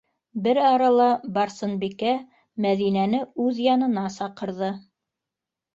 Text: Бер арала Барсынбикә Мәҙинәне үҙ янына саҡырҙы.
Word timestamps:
Бер 0.45 0.59
арала 0.69 1.09
Барсынбикә 1.35 2.15
Мәҙинәне 2.67 3.21
үҙ 3.47 3.65
янына 3.69 4.11
саҡырҙы. 4.19 4.77